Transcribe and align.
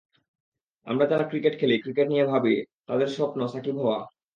আমরা 0.87 1.05
যারা 1.07 1.25
ক্রিকেট 1.27 1.53
খেলি, 1.59 1.75
ক্রিকেট 1.83 2.07
নিয়ে 2.09 2.25
ভাবি, 2.25 2.55
তাদের 2.87 3.07
সবার 3.07 3.15
স্বপ্ন 3.17 3.39
সাকিব 3.47 3.75
হওয়া। 3.79 3.99